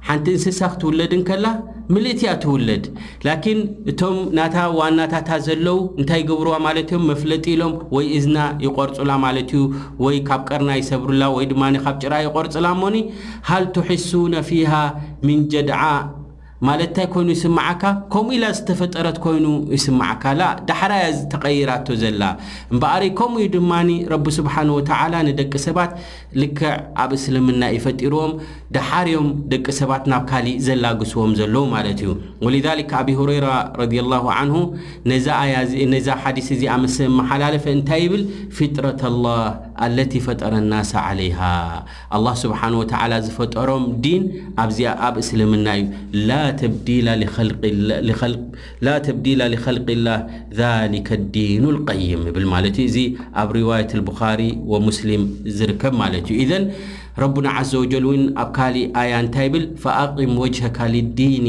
ሓንቲ 0.09 0.27
እንስሳ 0.37 0.61
ክትውለድንከላ 0.75 1.47
ምልእት 1.95 2.21
እያ 2.25 2.31
ትውለድ 2.43 2.85
ላኪን 3.27 3.59
እቶም 3.91 4.17
ናታ 4.39 4.57
ዋናታታ 4.81 5.29
ዘለዉ 5.47 5.79
እንታይ 6.01 6.23
ገብርዋ 6.31 6.55
ማለት 6.67 6.89
እዮም 6.93 7.05
መፍለጢ 7.11 7.45
ኢሎም 7.55 7.75
ወይ 7.97 8.07
እዝና 8.19 8.39
ይቆርፁላ 8.67 9.11
ማለት 9.27 9.51
እዩ 9.57 9.65
ወይ 10.05 10.19
ካብ 10.29 10.43
ቀርና 10.51 10.71
ይሰብሩላ 10.81 11.23
ወይ 11.37 11.47
ድማ 11.55 11.65
ካብ 11.87 11.99
ጭራ 12.05 12.15
ይቆርፅላ 12.27 12.69
እሞኒ 12.77 12.99
ሃል 13.51 13.67
ትሒሱና 13.79 14.35
ፊሃ 14.51 14.75
ምን 15.27 15.41
ጀድዓ 15.55 15.83
ማለት 16.67 16.87
ንታይ 16.93 17.07
ኮይኑ 17.15 17.29
ይስማዓካ 17.37 17.83
ከምኡ 18.13 18.33
ኢላ 18.37 18.45
ዝተፈጠረት 18.59 19.17
ኮይኑ 19.25 19.45
ይስማዓካላ 19.75 20.41
ዳሓርያ 20.69 20.97
ዝተቐይራቶ 21.19 21.87
ዘላ 22.01 22.23
እምበአሪ 22.73 23.03
ከምኡ 23.19 23.39
ዩ 23.45 23.47
ድማኒ 23.57 23.91
ረቢ 24.13 24.27
ስብሓንሁ 24.39 24.75
ወተዓላ 24.79 25.15
ንደቂ 25.29 25.53
ሰባት 25.67 25.93
ልክዕ 26.41 26.73
ኣብ 27.05 27.13
እስልምና 27.19 27.63
ይፈጢርዎም 27.77 28.33
ደሓርዮም 28.77 29.29
ደቂ 29.53 29.67
ሰባት 29.81 30.03
ናብ 30.13 30.25
ካሊእ 30.33 30.59
ዘላግስዎም 30.67 31.33
ዘለዉ 31.43 31.65
ማለት 31.77 32.01
እዩ 32.07 32.11
ወሊዛሊከ 32.49 32.93
ኣብ 33.03 33.11
ሁረራ 33.21 33.49
ረ 33.83 33.89
ላሁ 34.15 34.27
ንሁ 34.51 34.59
ነዛ 35.95 36.09
ሓዲስ 36.25 36.49
እዚ 36.57 36.65
ኣመሰለ 36.77 37.09
መሓላለፈ 37.21 37.65
እንታይ 37.79 38.03
ይብል 38.07 38.23
ፊጥረት 38.59 39.03
ላሃ 39.25 39.47
ለ 39.97 40.05
ፈጠረ 40.27 40.53
لናስ 40.65 40.91
عይ 41.07 41.29
ኣلله 42.15 42.35
ስብሓነه 42.43 42.79
ወተ 42.83 42.93
ዝፈጠሮም 43.27 43.85
ዲን 44.05 44.23
ኣብዚኣ 44.63 44.91
ኣብ 45.07 45.15
እስልምና 45.23 45.67
እዩ 45.81 45.89
ላ 46.29 46.33
ተብዲላ 46.63 47.09
لخልق 48.09 48.43
لላህ 48.85 49.67
ذሊካ 50.61 51.09
الዲኑ 51.21 51.63
القይም 51.75 52.21
ይብል 52.31 52.47
ማለት 52.55 52.77
ዩ 52.81 52.85
እዚ 52.91 52.97
ኣብ 53.41 53.49
ርዋيት 53.59 53.91
البኻሪ 53.99 54.41
ወሙስሊም 54.73 55.23
ዝርከብ 55.59 55.93
ማለት 56.03 56.27
ዩ 56.33 56.35
ረቡና 57.23 57.49
ዘ 57.69 57.73
ወጀል 57.83 58.05
እውን 58.09 58.21
ኣብ 58.41 58.49
ካሊእ 58.57 58.85
ኣያ 59.01 59.13
እንታይ 59.23 59.45
ይብል 59.49 59.65
ፈኣቅም 59.83 60.33
ወጅካ 60.43 60.79
ልዲን 60.95 61.47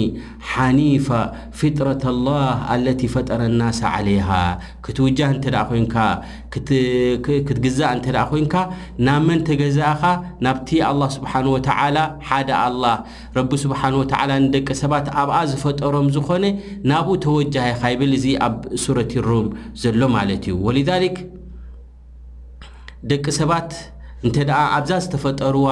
ሓኒፈ 0.52 1.08
ፍጥረة 1.60 2.04
ላህ 2.28 2.56
አለቲ 2.74 3.02
ፈጠረ 3.16 3.42
ኣናስ 3.50 3.80
ዓለይሃ 3.92 4.30
ክትውጃህ 4.86 5.30
እንተ 5.36 5.46
ደ 5.56 5.60
ኮንካ 5.72 5.96
ክትግዛእ 7.50 7.92
እንተ 7.98 8.06
ደኣ 8.16 8.24
ኮንካ 8.32 8.56
ናብመን 9.08 9.44
ተገዛእኻ 9.50 10.04
ናብቲ 10.48 10.70
ኣላ 10.90 11.02
ስብሓን 11.18 11.50
ወተዓላ 11.56 11.98
ሓደ 12.30 12.50
ኣላ 12.66 12.84
ረቢ 13.38 13.52
ስብሓን 13.66 13.98
ወተዓላ 14.02 14.32
ንደቂ 14.48 14.68
ሰባት 14.84 15.08
ኣብኣ 15.24 15.38
ዝፈጠሮም 15.54 16.10
ዝኾነ 16.18 16.46
ናብኡ 16.94 17.16
ተወጃ 17.28 17.56
ኢኻ 17.74 17.84
ይብል 17.94 18.14
እዚ 18.20 18.26
ኣብ 18.48 18.56
ሱረት 18.86 19.14
ሩም 19.30 19.48
ዘሎ 19.84 20.02
ማለት 20.18 20.44
እዩሰ 23.16 23.42
እንተ 24.28 24.38
ደኣ 24.48 24.60
ኣብዛ 24.78 24.92
ዝተፈጠርዋ 25.04 25.68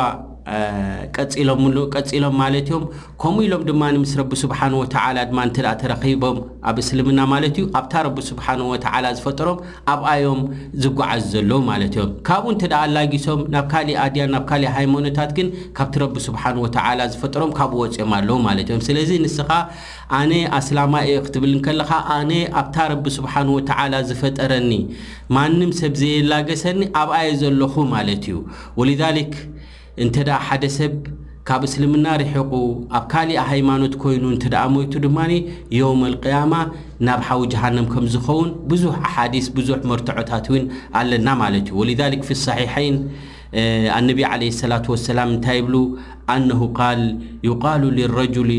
ቀሎምቀፂሎም 1.36 2.36
ማለት 2.42 2.68
እዮም 2.70 2.84
ከምኡ 3.22 3.42
ኢሎም 3.48 3.62
ድማ 3.70 3.82
ምስ 4.04 4.12
ረቢ 4.20 4.32
ስብሓን 4.42 4.74
ወተዓላ 4.82 5.18
ድማ 5.30 5.39
እንትደ 5.48 5.68
ተረኺቦም 5.82 6.38
ኣብ 6.70 6.77
እስልምና 6.84 7.20
ማለት 7.34 7.56
እዩ 7.60 7.66
ኣብታ 7.80 7.94
ረቢ 8.08 8.18
ስብሓን 8.30 8.62
ወተዓላ 8.72 9.06
ዝፈጥሮም 9.18 9.60
ኣብኣዮም 9.94 10.42
ዝጓዓዙ 10.84 11.24
ዘለዉ 11.34 11.60
ማለት 11.72 11.94
እዮም 11.98 12.12
ካብኡ 12.30 12.46
እንትደ 12.56 12.74
ኣላጊሶም 12.84 13.42
ናብ 13.56 13.66
ካሊእ 13.74 14.00
ኣድያን 14.06 14.32
ናብ 14.36 14.46
ካሊእ 14.51 14.72
ሃይማኖታት 14.77 15.32
ግን 15.39 15.50
ካብቲ 15.80 15.96
ረቢ 16.04 16.16
ስብሓን 16.27 16.58
ወተዓላ 16.66 17.00
ዝፈጥሮም 17.16 17.51
ካብኡ 17.60 17.80
ወፂኦም 17.84 18.13
ኣለዉ 18.20 18.38
ማለት 18.48 18.68
እዮም 18.72 18.84
ስለዚ 18.89 19.12
ንስኻ 19.25 19.50
ኣነ 20.20 20.32
ኣስላማ 20.62 20.94
እ 21.10 21.16
ክትብል 21.27 21.54
ንከለካ 21.60 21.92
ኣነ 22.18 22.32
ኣብታ 22.62 22.75
ረቢ 22.94 23.06
ስብሓንወተዓላ 23.20 23.94
ዝፈጠረኒ 24.10 24.72
ማንም 25.38 25.72
ሰብ 25.82 25.94
ዘየላገሰኒ 26.01 26.82
ኣብኣየ 27.04 27.30
ዘለኹ 27.44 27.74
ማለት 27.96 28.24
እዩወ 28.30 28.39
እንተደ 30.04 30.30
ሓደ 30.48 30.63
ሰብ 30.80 30.94
ካብ 31.48 31.62
እስልምና 31.68 32.06
ርሕቁ 32.22 32.51
ኣብ 32.98 33.04
ካሊእ 33.12 33.39
ሃይማኖት 33.51 33.94
ኮይኑ 34.01 34.24
እንተደኣ 34.36 34.63
ሞይቱ 34.75 34.94
ድማ 35.06 35.18
ዮውም 35.77 36.01
ልቅያማ 36.13 36.54
ናብሓዊ 37.08 37.44
ጃሃንም 37.54 37.88
ከም 37.94 38.06
ዝኸውን 38.16 38.50
ብዙሕ 38.72 38.96
አሓዲስ 39.10 39.48
ብዙሕ 39.60 39.80
መርትዖታት 39.92 40.48
እውን 40.51 40.66
ኣለና 41.01 41.27
ማለት 41.44 41.66
እዩ 41.72 41.77
ወልል 41.82 42.16
ፊصሒሐይን 42.30 42.98
ኣነቢ 43.98 44.20
عለه 44.32 44.50
ሰላة 44.62 44.86
وسላም 44.94 45.27
እንታይ 45.36 45.60
ብሉ 45.68 45.75
ኣነه 46.36 46.62
ል 47.00 47.01
ይቃሉ 47.48 47.84
لረجል 47.98 48.50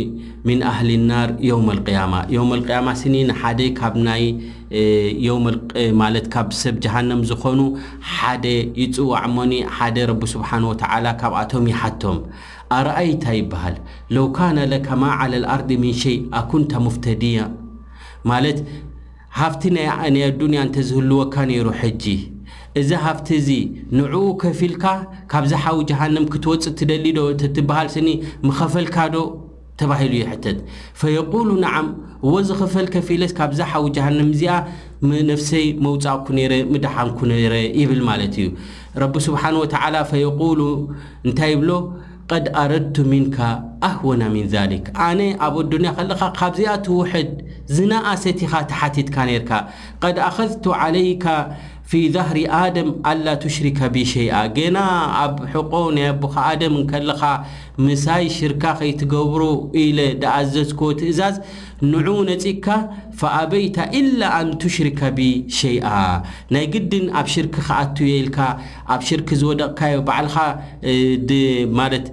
ምن 0.47 0.59
ኣህሊ 0.71 0.91
ናር 1.11 1.29
የوم 1.51 1.69
القያማ 1.77 2.15
و 2.43 2.51
القያማ 2.59 2.87
ስኒ 3.01 3.15
ሓደ 3.41 3.61
ካ 3.79 3.83
ይ 4.19 6.17
ካብ 6.35 6.49
ሰብ 6.63 6.75
ጀሃንም 6.85 7.21
ዝኾኑ 7.31 7.61
ሓደ 8.15 8.45
ይፅዋዕ 8.83 9.23
ሞኒ 9.37 9.53
ሓደ 9.77 9.97
ረብ 10.11 10.23
ስብሓه 10.35 10.63
و 10.71 10.73
ካብኣቶም 11.21 11.65
ይሓቶም 11.73 12.19
ኣርአይታ 12.79 13.25
ይበሃል 13.41 13.77
ለው 14.15 14.27
ካና 14.37 14.59
ለካ 14.73 14.89
ማ 15.01 15.03
على 15.21 15.37
الኣርድ 15.41 15.69
ምን 15.83 15.95
ሸይ 16.03 16.17
ኣኩንተ 16.41 16.73
ሙፍተድያ 16.87 17.37
ማለት 18.31 18.59
ሃፍቲ 19.41 19.63
ናይ 19.77 19.87
ኣዱንያ 20.31 20.59
እንተዝህልወካ 20.67 21.35
ነይሩ 21.51 21.67
ሕጂ 21.81 22.05
እዚ 22.81 22.91
ሃፍቲ 23.05 23.29
እዚ 23.41 23.51
ንዕኡ 23.99 24.17
ከፊልካ 24.43 24.85
ካብዛ 25.33 25.53
ሓዊ 25.65 25.79
ጀሃንም 25.91 26.25
ክትወፅ 26.33 26.65
ትደሊ 26.79 27.05
ዶ 27.19 27.21
ትበሃል 27.57 27.89
ስኒ 27.95 28.09
ምኸፈልካ 28.47 28.97
ዶ 29.15 29.23
ተባሂሉ 29.81 30.13
ዩ 30.21 30.25
ሕተት 30.31 30.59
ፈየቁሉ 31.01 31.49
ንዓም 31.65 31.89
ዎ 32.31 32.35
ዝኽፈል 32.49 32.87
ከፊለስ 32.95 33.33
ካብዛ 33.39 33.61
ሓዊ 33.73 33.85
ጀሃንም 33.97 34.29
እዚኣ 34.35 34.55
ነፍሰይ 35.31 35.67
መውፃእኩ 35.85 36.27
ረ 36.53 36.55
ድሓንኩ 36.85 37.19
ነረ 37.31 37.55
ይብል 37.81 38.01
ማለት 38.09 38.35
እዩ 38.43 38.49
ረቢ 39.05 39.15
ስብሓን 39.29 39.57
ወተላ 39.63 39.95
ፈየሉ 40.11 40.61
እንታይ 41.27 41.53
ይብሎ 41.55 41.71
ቀድ 42.33 42.47
ኣረድቱ 42.61 42.97
ምንካ 43.11 43.37
ኣህወና 43.89 44.23
ምን 44.33 44.47
ሊክ 44.71 44.87
ኣነ 45.05 45.21
ኣብኡ 45.45 45.61
ድንያ 45.73 45.91
ከለካ 45.99 46.23
ካብዚኣ 46.39 46.71
እትውሕድ 46.79 47.31
ዝናኣሰት 47.77 48.41
ኻ 48.51 48.61
ተሓቲትካ 48.71 49.17
ነርካ 49.29 49.51
ቀድ 50.05 50.17
ኣኸልቱ 50.27 50.65
ዓለይካ 50.85 51.25
ፊ 51.91 51.99
ظህሪ 52.15 52.39
ኣደም 52.63 52.89
ኣላ 53.11 53.27
ትሽሪካ 53.45 53.79
ቢሸይኣ 53.95 54.33
ገና 54.57 54.79
ኣብ 55.21 55.37
ሕቆ 55.53 55.73
ናይ 55.97 56.05
ኣቦኻ 56.13 56.35
ኣደም 56.49 56.75
እንከልኻ 56.81 57.23
ምሳይ 57.85 58.27
ሽርካ 58.37 58.63
ኸይትገብሩ 58.81 59.43
ኢለ 59.85 59.99
ደኣዘዝክዎ 60.23 60.89
ትእዛዝ 61.01 61.37
ንዑ 61.93 62.09
ነጺካ 62.31 62.67
ፈኣበይታ 63.21 63.79
ኢላ 64.01 64.21
ኣንትሽሪካ 64.43 65.01
ቢ 65.19 65.29
ሸይኣ 65.61 65.87
ናይ 66.57 66.67
ግድን 66.75 67.07
ኣብ 67.21 67.27
ሽርክ 67.37 67.55
ከኣቱየኢልካ 67.69 68.39
ኣብ 68.97 69.03
ሽርክ 69.11 69.31
ዝወደቕካዮ 69.43 69.97
በዕልኻ 70.09 70.37
ማለት 71.81 72.07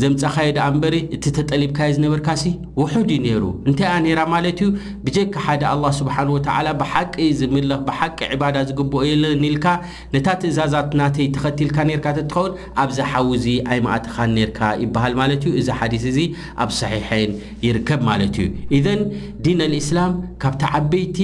ዘምፀኻይ 0.00 0.48
ድኣ 0.56 0.64
በሪ 0.82 0.96
እቲ 1.16 1.24
ተጠሊብካዮ 1.36 1.90
ዝነበርካሲ 1.96 2.42
ውሑድ 2.80 3.10
ዩ 3.14 3.16
ነይሩ 3.26 3.44
እንታይኣ 3.68 3.92
ነራ 4.06 4.20
ማለት 4.34 4.58
እዩ 4.64 4.68
ብጀካ 5.04 5.34
ሓደ 5.46 5.62
ኣ 5.74 5.92
ስብሓንወላ 5.98 6.66
ብሓቂ 6.80 7.14
ዝምልኽ 7.38 7.80
ብሓቂ 7.88 8.18
ዕባዳ 8.36 8.56
ዝግብኦ 8.70 9.00
የለኒ 9.10 9.42
ኢልካ 9.50 9.66
ነታ 10.14 10.26
ትእዛዛት 10.42 10.90
ናተይ 11.00 11.28
ተኸቲልካ 11.36 11.78
ርካ 12.00 12.06
ተትኸውን 12.18 12.52
ኣብዛሓዊዚ 12.84 13.46
ኣይማእትኻን 13.74 14.34
ርካ 14.50 14.60
ይበሃል 14.84 15.14
ማለት 15.20 15.42
እዩ 15.46 15.52
እዚ 15.62 15.68
ሓዲስ 15.80 16.04
እዚ 16.12 16.18
ኣብ 16.64 16.70
ሰሒሐን 16.80 17.32
ይርከብ 17.66 18.00
ማለት 18.10 18.36
እዩ 18.44 18.46
እዘን 18.78 19.02
ዲን 19.46 19.62
ልእስላም 19.74 20.12
ካብቲ 20.44 20.62
ዓበይቲ 20.80 21.18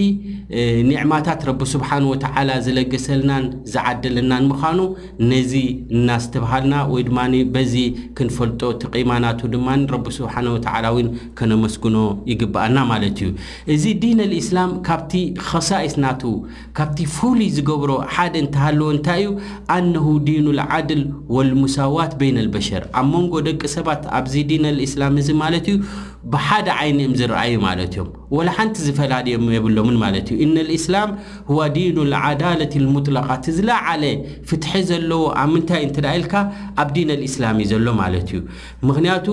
ኒዕማታት 0.89 1.41
ረቢ 1.51 1.61
ስብሓንወላ 1.75 2.51
ዝለገሰልናን 2.65 3.45
ዝዓደለናን 3.75 4.45
ምኳኑ 4.53 4.79
ነዚ 5.31 5.55
እናዝተብሃልና 5.99 6.75
ወይ 6.95 7.05
ድማ 7.11 7.19
ዚ 7.75 7.79
ክንፈልጦ 8.19 8.63
ተቂማናቱ 8.83 9.41
ድማረቢ 9.55 10.05
ስብሓን 10.19 10.47
ወተዓላ 10.55 10.87
ው 10.97 11.01
ከነመስግኖ 11.39 11.97
ይግባኣና 12.33 12.79
ማለት 12.93 13.19
እዩ 13.25 13.31
እዚ 13.75 13.85
ዲን 14.03 14.21
ልእስላም 14.33 14.71
ካብቲ 14.89 15.15
ከሳኢስ 15.49 15.95
ናቱ 16.05 16.23
ካብቲ 16.79 16.99
ፍሉይ 17.17 17.49
ዝገብሮ 17.57 17.91
ሓደ 18.17 18.35
እንተሃለዎ 18.45 18.89
እንታይ 18.97 19.23
እዩ 19.25 19.33
ኣነሁ 19.77 20.09
ዲኑ 20.29 20.47
ልዓድል 20.61 21.03
ወልሙሳዋት 21.37 22.13
በይን 22.21 22.39
ልበሸር 22.47 22.85
ኣብ 23.01 23.07
መንጎ 23.15 23.35
ደቂ 23.49 23.61
ሰባት 23.77 24.03
ኣብዚ 24.21 24.35
ዲን 24.53 24.67
ልእስላም 24.81 25.17
እዚ 25.25 25.31
ማለት 25.45 25.67
እዩ 25.73 25.79
ብሓደ 26.33 26.69
ዓይኒ 26.81 26.99
እኦም 27.05 27.13
ዝረኣዩ 27.19 27.53
ማለት 27.67 27.93
ዮም 27.99 28.09
ወላ 28.37 28.49
ሓንቲ 28.57 28.77
ዝፈላድዮም 28.87 29.45
የብሎምን 29.55 29.97
ማለት 30.05 30.27
እዩ 30.35 30.39
እነ 30.47 30.57
እስላም 30.77 31.11
ዲኑ 31.75 31.97
ዓዳለት 32.29 32.73
ሙጥላቃት 32.95 33.45
ዝለዓለ 33.57 34.03
ፍትሒ 34.51 34.73
ዘለዎ 34.89 35.23
ኣብ 35.43 35.49
ምንታይ 35.55 35.83
እንት 35.89 35.99
ኢልካ 36.15 36.35
ኣብ 36.83 36.89
ዲን 36.97 37.11
ልእስላም 37.21 37.59
ዘሎ 37.73 37.87
ማለት 38.03 38.31
እዩ 38.33 38.41
ምክንያቱ 38.91 39.27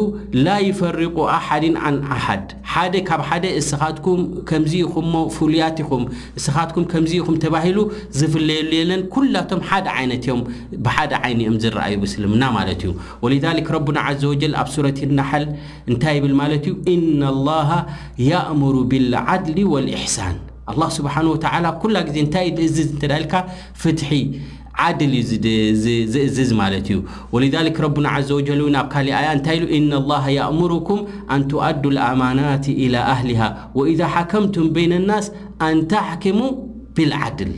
ላ 0.46 0.58
ይፈርቁ 0.68 1.18
ኣሓድን 1.38 1.76
ን 1.96 1.98
ኣሓድ 2.18 2.46
ሓደ 2.74 2.94
ካብ 3.08 3.24
ሓደ 3.30 3.44
እስኻትኩም 3.62 4.22
ከምዚ 4.52 4.76
ኢኹም 4.86 5.10
ፍሉያት 5.38 5.80
ኹም 5.90 6.06
እስኻትኩም 6.42 6.86
ከምዚ 6.94 7.12
ኢኹም 7.22 7.36
ተባሂሉ 7.48 7.80
ዝፍለየሉ 8.20 8.72
የለን 8.82 9.02
ኩላቶም 9.18 9.62
ሓደ 9.72 9.90
ይነት 10.04 10.26
እዮም 10.30 10.42
ብሓደ 10.86 11.12
ይኒ 11.32 11.42
እኦም 11.50 11.58
ዝአይ 11.66 11.94
ውስልምና 12.06 12.44
ማለት 12.60 12.82
እዩ 12.86 12.94
ወ 13.26 13.34
ረና 13.34 14.00
ዘወጀል 14.24 14.56
ኣብ 14.62 14.68
ሱረት 14.76 15.00
ናሓል 15.20 15.46
እንታይ 15.92 16.16
ይብልማት 16.20 16.52
إن 16.88 17.24
الله 17.24 17.86
يأمر 18.20 18.82
بالعدل 18.82 19.66
والاحسان 19.66 20.36
الله 20.70 20.90
سبحانه 20.90 21.30
وتعلى 21.32 21.80
كلا 21.82 22.02
نت 22.22 22.36
ازز 22.36 22.98
تلك 23.00 23.34
فتحي 23.74 24.24
عدل 24.76 25.12
زازز 25.24 26.54
ملت 26.54 26.90
ي 26.92 27.04
ولذلك 27.32 27.76
ربنا 27.80 28.10
عز 28.10 28.32
وجل 28.32 28.62
نب 28.76 28.88
كلي 28.94 29.14
نت 29.36 29.48
ل 29.48 29.64
ان 29.78 29.92
الله 30.02 30.24
يأمركم 30.40 31.00
ان 31.32 31.42
تؤد 31.48 31.84
الامانات 31.94 32.66
الى 32.70 32.98
اهلها 32.98 33.50
واذا 33.76 34.08
حكمتم 34.08 34.70
بين 34.70 34.92
الناس 34.94 35.32
ان 35.62 35.88
تحكموا 35.88 36.52
بالعدل 36.96 37.52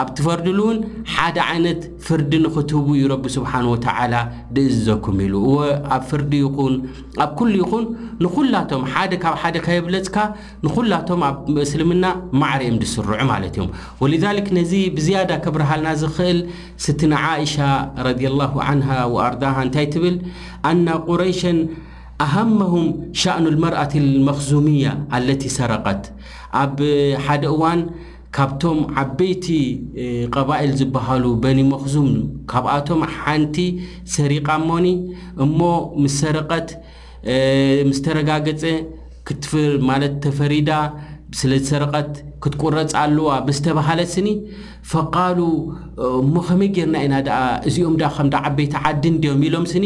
ኣብ 0.00 0.08
ትፈርድሉ 0.16 0.58
እውን 0.64 0.78
ሓደ 1.12 1.36
ዓይነት 1.50 1.82
ፍርዲ 2.06 2.30
ንኽትቡ 2.44 2.86
ዩ 3.00 3.04
ረብ 3.12 3.24
ስብሓንه 3.36 3.68
وተላ 3.74 4.14
ድእዘኩም 4.54 5.18
ኢሉ 5.26 5.34
ኣብ 5.94 6.02
ፍርዲ 6.10 6.32
ይኹን 6.46 6.74
ኣብ 7.24 7.30
ኩሉ 7.38 7.52
ይኹን 7.62 7.84
ንኩላቶም 8.24 8.82
ሓደ 8.92 9.12
ካብ 9.22 9.34
ሓደ 9.42 9.56
ከየብለፅካ 9.66 10.16
ንኩላቶም 10.66 11.20
ኣብ 11.28 11.36
ምስልምና 11.58 12.04
ማዕርም 12.40 12.76
ድስርዑ 12.82 13.10
ማለት 13.32 13.54
እዮም 13.56 13.70
لذ 14.14 14.24
ነዚ 14.58 14.72
ብዝያዳ 14.96 15.30
ከብረሃልና 15.46 15.88
ዝኽእል 16.02 16.40
ስትን 16.86 17.12
عእሻ 17.22 17.56
ረلله 18.06 18.52
ه 18.58 19.06
ኣርض 19.26 19.42
እንታይ 19.66 19.86
ትብል 19.94 20.16
ኣነ 20.70 20.86
قረይሽ 21.08 21.40
ኣهመهም 22.24 22.84
ሻእኑ 23.22 23.44
الመርኣት 23.54 23.92
الመክዙምያة 24.02 24.92
ለ 25.28 25.30
ሰረቐት 25.56 26.04
ኣብ 26.62 26.76
ደ 27.42 27.44
እዋ 27.54 27.62
ካብቶም 28.36 28.78
ዓበይቲ 29.02 29.46
ቀባኢል 30.34 30.72
ዝበሃሉ 30.80 31.24
በኒ 31.42 31.58
መክዙም 31.72 32.08
ካብኣቶም 32.50 33.02
ሓንቲ 33.18 33.56
ሰሪቓሞኒ 34.16 34.86
እሞ 35.44 35.58
ምስ 36.02 36.16
ሰረቐት 36.22 36.68
ምስተረጋገፀ 37.90 38.62
ክትፍ 39.28 39.52
ማለት 39.90 40.14
ተፈሪዳ 40.24 40.70
ስለዝሰረቐት 41.40 42.12
ክትቆረፅ 42.44 42.90
ኣለዋ 43.02 43.28
ብዝተበሃለት 43.46 44.08
ስኒ 44.14 44.28
ፈቃሉ 44.92 45.38
እሞ 46.22 46.34
ከመይ 46.48 46.68
ገይርና 46.76 46.96
ኢና 47.06 47.14
እዚኦም 47.68 47.94
ከምዳ 48.16 48.34
ዓበይቲ 48.48 48.72
ዓድን 48.88 49.14
ድዮም 49.22 49.40
ኢሎም 49.46 49.64
ስኒ 49.72 49.84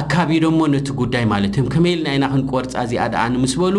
ኣካባቢዶ 0.00 0.44
እሞ 0.52 0.60
ነቲ 0.74 0.88
ጉዳይ 1.00 1.24
ማለት 1.32 1.52
እዮም 1.56 1.66
ከመይ 1.74 1.92
ኢልናኢና 1.94 2.24
ክንቆርፃ 2.34 2.74
እዚኣ 2.84 3.24
ንምስበሉ 3.34 3.76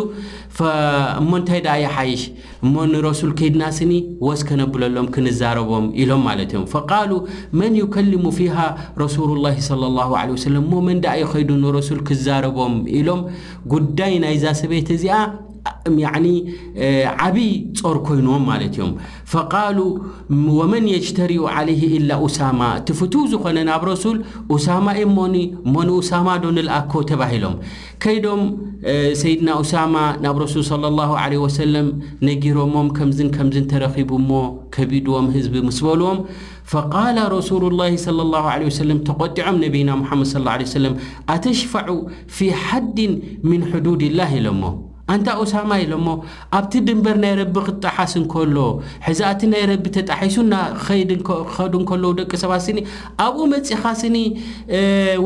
እሞ 1.22 1.30
ንታይ 1.42 1.64
ይሓይሽ 1.86 2.24
እሞ 2.66 2.76
ንረሱል 2.94 3.32
ከይድና 3.42 3.64
ስኒ 3.78 3.92
ወስ 4.28 4.44
ከነብለሎም 4.50 5.08
ክንዛረቦም 5.18 5.88
ኢሎም 6.02 6.22
ማለት 6.30 6.52
እዮም 6.54 6.66
ፈቃሉ 6.76 7.12
መን 7.62 7.78
ዩከሊሙ 7.82 8.24
ፊሃ 8.42 8.58
ረሱሉላ 9.04 9.46
ለ 9.84 9.94
ላ 10.02 10.14
ለ 10.34 10.38
ሰለም 10.46 10.66
እሞ 10.68 10.74
መንዳ 10.90 11.06
ይኸይዱ 11.22 11.50
ንረሱል 11.64 12.02
ክዛረቦም 12.10 12.76
ኢሎም 13.00 13.24
ጉዳይ 13.76 14.16
ናይዛ 14.26 14.46
ሰበት 14.62 14.92
እዚኣ 14.98 15.16
ዓብይ 17.26 17.50
ጾር 17.80 17.98
ኮይኑዎም 18.08 18.44
ማለት 18.52 18.74
እዮም 18.78 18.92
فቃሉ 19.34 19.78
ወመን 20.60 20.86
የጅተሪኡ 20.94 21.42
علይه 21.58 21.82
إላ 22.00 22.12
ኡሳማ 22.26 22.60
ቲ 22.88 22.96
ፍት 23.00 23.14
ዝኾነ 23.32 23.58
ናብ 23.70 23.84
ረሱል 23.92 24.18
ኡሳማኢ 24.56 25.00
እሞ 25.08 25.18
ሞን 25.74 25.88
ኡሳማ 26.00 26.28
ዶ 26.44 26.52
ንለኣኮ 26.58 26.94
ተባሂሎም 27.12 27.56
ከይዶም 28.06 28.42
ሰይድና 29.22 29.50
ኡሳማ 29.62 29.96
ናብ 30.26 30.36
ረሱል 30.46 30.64
صى 30.70 30.76
لله 30.88 31.10
عله 31.24 31.36
وሰለም 31.46 31.88
ነጊሮሞም 32.28 32.88
ከምዝን 33.00 33.30
ከምዝን 33.38 33.66
ተረኺቡ 33.74 34.10
ሞ 34.30 34.32
ከብድዎም 34.76 35.28
ህዝቢ 35.36 35.56
ምስ 35.68 35.80
በልዎም 35.88 36.18
فቃ 36.72 36.92
ረሱሉ 37.38 37.62
الላه 37.72 37.92
صى 38.06 38.12
له 38.34 38.44
عه 38.54 38.64
س 38.78 38.82
ተቆጢዖም 39.10 39.56
ነብይና 39.66 39.90
መድ 40.00 40.10
صى 40.34 40.40
ه 40.60 40.72
ሰለ 40.78 40.86
ኣተሽፈዑ 41.34 41.90
ፊ 42.38 42.40
ሓድ 42.64 42.98
مን 43.50 43.62
حዱድ 43.72 44.02
الላህ 44.10 44.30
ኢሎሞ 44.42 44.64
እንታ 45.16 45.30
ኡሳማ 45.42 45.72
ኢሎ 45.84 45.94
ሞ 46.06 46.10
ኣብቲ 46.58 46.74
ድንበር 46.88 47.16
ናይ 47.24 47.34
ረቢ 47.40 47.56
ክትጠሓስ 47.66 48.14
እንከሎ 48.20 48.58
ሕዚእቲ 49.08 49.42
ናይ 49.54 49.64
ረቢ 49.72 49.86
ተጣሒሱ 49.98 50.36
ና 50.52 50.60
ከድ 50.86 51.12
ክኸዱ 51.28 51.74
ከለዉ 51.90 52.12
ደቂ 52.20 52.32
ሰባትስኒ 52.44 52.78
ኣብኡ 53.26 53.42
መፅኻ 53.54 53.84
ስኒ 54.02 54.16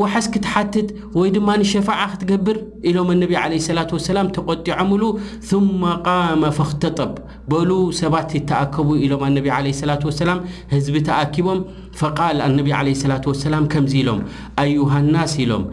ወሓስ 0.00 0.26
ክትሓትት 0.34 0.88
ወይ 1.18 1.28
ድማ 1.36 1.48
ንሸፋዓ 1.62 2.00
ክትገብር 2.14 2.58
ኢሎም 2.90 3.08
ኣነቢ 3.14 3.32
ለ 3.52 3.60
ስላት 3.68 3.90
وሰላም 3.96 4.26
ተቆጢዖምሉ 4.36 5.02
ثማ 5.50 5.82
ቃመ 6.06 6.42
ፈኽተጠብ 6.58 7.12
በሉ 7.52 7.70
ሰባት 8.00 8.30
ይተኣከቡ 8.38 8.88
ኢሎም 9.04 9.22
ኣነቢ 9.28 9.46
ለ 9.68 9.74
ላة 9.90 10.10
ሰላም 10.22 10.40
ህዝቢ 10.74 10.96
ተኣኪቦም 11.08 11.60
ፈቓል 12.02 12.38
ኣነቢ 12.48 12.68
ለ 12.88 12.98
ላة 13.12 13.24
وሰላም 13.32 13.64
ከምዚ 13.72 13.92
ኢሎም 14.02 14.20
ኣዩሃናስ 14.64 15.34
ኢሎም 15.44 15.64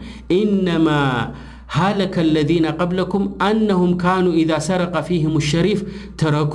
ሃለካ 1.74 2.14
اለذن 2.26 2.66
قብلኩም 2.80 3.22
ኣنهም 3.48 3.90
ካኑوا 4.02 4.38
إذ 4.42 4.50
ሰረق 4.68 4.94
ፊهم 5.08 5.32
الሸሪፍ 5.42 5.78
ተረኩ 6.20 6.54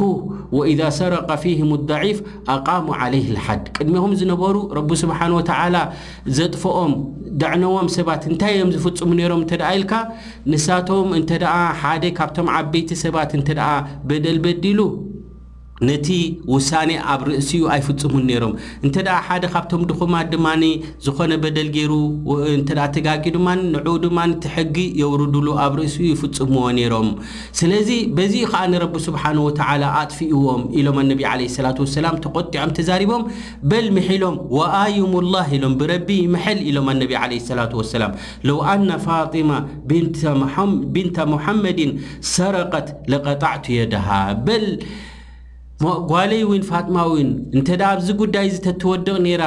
وإذ 0.58 0.82
ሰረق 1.00 1.30
فهم 1.44 1.70
الضعፍ 1.80 2.18
ኣقሙ 2.56 2.86
عليه 3.02 3.26
الሓድ 3.34 3.64
ቅድሚኹም 3.78 4.12
ዝነበሩ 4.22 4.56
ረቢ 4.78 4.90
ስብሓንه 5.04 5.36
وተ 5.40 5.52
ዘጥፈኦም 6.38 6.92
ደዕነዎም 7.42 7.88
ሰባት 7.98 8.22
እንታይ 8.32 8.54
ዮም 8.60 8.70
ዝፍፅሙ 8.76 9.10
ነይሮም 9.20 9.42
እተ 9.46 9.52
ኢልካ 9.76 9.92
ንሳቶም 10.52 11.08
እንተ 11.20 11.32
ሓደ 11.82 12.04
ካብቶም 12.18 12.48
ዓበይቲ 12.58 12.90
ሰባት 13.06 13.32
እንተ 13.40 13.50
በደል 14.08 14.38
በዲሉ 14.46 14.80
ነቲ 15.88 16.08
ውሳኔ 16.54 16.90
ኣብ 17.12 17.22
ርእሲኡ 17.28 17.64
ኣይፍፅሙ 17.74 18.14
ነሮም 18.30 18.52
እንተ 18.86 18.96
ሓደ 19.28 19.44
ካብቶም 19.54 19.84
ድኹማ 19.90 20.14
ድማ 20.34 20.48
ዝኾነ 21.06 21.32
በደል 21.44 21.70
ገይሩ 21.76 21.92
እንተ 22.56 22.70
ተጋጊ 22.96 23.24
ድማ 23.36 23.48
ንዑ 23.74 23.88
ድማ 24.06 24.18
ትሕጊ 24.44 24.78
የውርዱሉ 25.02 25.48
ኣብ 25.66 25.74
ርእሲኡ 25.80 26.06
ይፍፅምዎ 26.14 26.64
ነይሮም 26.80 27.10
ስለዚ 27.60 27.90
በዚ 28.18 28.34
ከዓ 28.52 28.64
ንረቢ 28.74 28.96
ስብሓን 29.08 29.40
ወተ 29.48 29.60
ኣጥፊኡዎም 30.02 30.64
ኢሎም 30.80 30.98
ኣነቢ 31.04 31.22
ለ 31.42 31.68
ላት 31.68 31.80
ሰላም 31.98 32.16
ተቆጢዖም 32.26 32.74
ተዛሪቦም 32.80 33.24
በል 33.72 33.88
ምሒሎም 33.98 34.36
ወኣዩሙላህ 34.58 35.48
ኢሎም 35.58 35.76
ብረቢ 35.82 36.10
ምሐል 36.36 36.62
ኢሎም 36.72 36.90
ኣነቢ 36.96 37.14
ለ 37.52 37.62
ላ 37.62 37.78
ሰላም 37.98 38.14
ለው 38.50 38.60
ኣና 38.74 38.90
ፋጢማ 39.06 39.52
ብንታ 40.96 41.18
ሙሓመድን 41.36 41.94
ሰረቀት 42.36 42.90
ለቐጣዕቱ 43.14 43.66
የድሃ 43.80 44.08
በል 44.48 44.66
ጓሌይ 46.12 46.42
እውን 46.46 46.64
ፋጥማ 46.72 46.98
ውን 47.12 47.30
እንተዳ 47.58 47.82
ኣብዚ 47.94 48.08
ጉዳይ 48.22 48.48
ዚ 48.54 48.58
ተተወድቕ 48.66 49.14
ነራ 49.26 49.44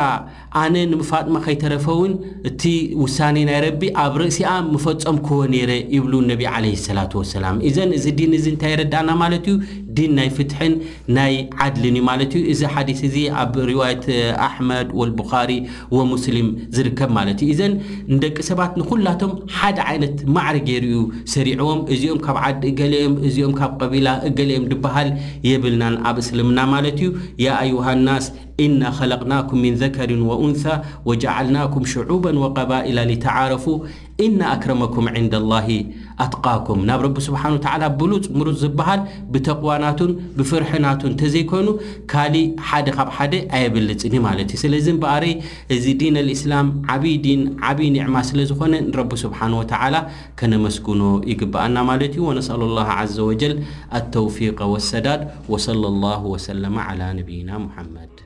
ኣነ 0.63 0.75
ንምፋጥማ 0.93 1.37
ከይተረፈውን 1.45 2.13
እቲ 2.49 2.63
ውሳኔ 3.03 3.37
ናይረቢ 3.51 3.83
ኣብ 4.05 4.15
ርእሲኣ 4.21 4.51
ምፈፀም 4.73 5.17
ክዎ 5.27 5.39
ነይረ 5.55 5.71
ይብሉ 5.97 6.13
ነቢ 6.31 6.43
ዓለ 6.55 6.65
ሰላት 6.89 7.13
ወሰላም 7.21 7.57
እዘን 7.71 7.91
እዚ 7.99 8.07
ዲን 8.19 8.35
እዚ 8.39 8.47
እንታይ 8.55 8.73
ይረዳእና 8.75 9.11
ማለት 9.23 9.47
እዩ 9.53 9.57
ድን 9.97 10.13
ናይ 10.19 10.29
ፍትሕን 10.37 10.73
ናይ 11.17 11.35
ዓድልን 11.65 11.97
እዩ 11.99 12.05
ማለት 12.11 12.33
እዩ 12.39 12.43
እዚ 12.55 12.61
ሓዲስ 12.75 13.01
እዚ 13.09 13.17
ኣብ 13.43 13.53
ርዋያት 13.71 14.07
ኣሕመድ 14.47 14.89
ወልቡኻሪ 15.01 15.51
ወሙስሊም 15.97 16.49
ዝርከብ 16.77 17.11
ማለት 17.19 17.39
እዩ 17.47 17.51
እዘን 17.55 17.75
ንደቂ 18.15 18.37
ሰባት 18.51 18.73
ንኩላቶም 18.81 19.33
ሓደ 19.59 19.79
ዓይነት 19.93 20.17
ማዕሪ 20.39 20.57
ገይሩዩ 20.71 20.97
ሰሪዕዎም 21.37 21.83
እዚኦም 21.97 22.21
ካብ 22.27 22.39
ዓዲ 22.47 22.63
እገሊኦም 22.73 23.17
እዚኦም 23.31 23.55
ካብ 23.61 23.73
ቀቢላ 23.83 24.09
እገሊኦም 24.31 24.67
ድበሃል 24.73 25.11
የብልናን 25.51 25.97
سلمنا 26.25 26.65
مالت 26.65 27.01
ي 27.05 27.07
يا 27.47 27.55
أيها 27.65 27.93
الناس 27.93 28.25
إنا 28.61 28.89
خلقناكم 28.91 29.57
من 29.59 29.75
ذكر 29.75 30.11
وأنثى 30.31 30.77
وجعلناكم 31.05 31.83
شعوبا 31.85 32.33
وقبائل 32.39 32.99
لتعارفوا 33.13 33.79
ان 34.23 34.43
أكرمكم 34.43 35.09
عند 35.09 35.35
الله 35.35 35.69
ኣትቃኩም 36.23 36.81
ናብ 36.89 37.01
ረቢ 37.07 37.17
ስብሓን 37.27 37.55
ወተዓላ 37.57 37.85
ብሉፅ 38.01 38.25
ምሩፅ 38.39 38.57
ዝበሃል 38.63 39.01
ብተቕዋናቱን 39.33 40.11
ብፍርሕናቱን 40.39 41.11
እንተዘይኮይኑ 41.15 41.69
ካሊእ 42.13 42.49
ሓደ 42.71 42.87
ካብ 42.97 43.09
ሓደ 43.17 43.35
ኣየበልፅኒ 43.59 44.15
ማለት 44.29 44.49
እዩ 44.55 44.61
ስለዚ 44.65 44.87
እምበኣረይ 44.95 45.35
እዚ 45.77 45.87
ዲን 46.03 46.19
ልእስላም 46.29 46.69
ዓብይ 46.97 47.17
ድን 47.25 47.43
ዓብይ 47.71 47.91
ኒዕማ 47.97 48.17
ስለ 48.31 48.39
ዝኮነ 48.51 48.75
ንረቢ 48.91 49.13
ስብሓን 49.25 49.57
ወተዓላ 49.61 49.97
ከነመስግኖ 50.41 51.03
ይግባኣና 51.33 51.77
ማለት 51.93 52.13
እዩ 52.17 52.25
ወነስኣሉ 52.31 52.63
ላ 52.79 52.83
ዘ 53.17 53.19
ወጀል 53.31 53.55
ኣተውፊቀ 54.01 54.59
ወሰዳድ 54.75 55.25
ወለ 55.55 55.83
ላ 56.05 56.15
ወሰለማ 56.35 56.79
ነብይና 57.19 57.51
ሙሓመድ 57.67 58.24